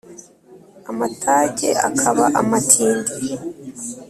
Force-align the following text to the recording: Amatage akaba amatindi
Amatage 0.91 1.69
akaba 1.87 2.25
amatindi 2.41 3.15